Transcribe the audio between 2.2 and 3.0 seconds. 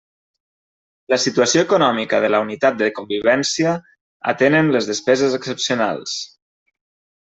de la unitat de